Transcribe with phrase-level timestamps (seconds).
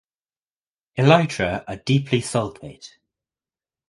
[0.97, 2.97] Elytra are deeply sulcate.